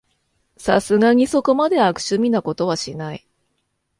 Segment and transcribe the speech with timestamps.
[0.57, 3.27] さすがにそこまで悪趣味なことはしない